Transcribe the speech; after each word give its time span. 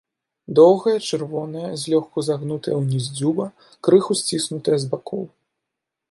Доўгая, 0.59 0.93
чырвоная, 1.09 1.67
злёгку 1.81 2.23
загнутая 2.29 2.75
ўніз 2.79 3.05
дзюба, 3.19 3.45
крыху 3.89 4.13
сціснутая 4.23 4.77
з 4.85 4.89
бакоў. 4.95 5.23